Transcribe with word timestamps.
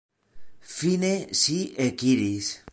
Fine 0.75 1.11
si 1.41 1.57
ekiris. 1.89 2.47